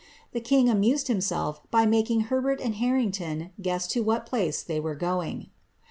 [0.31, 4.95] The king amused himself by making Herbert and Harrington guess to what place they were
[4.95, 5.51] going.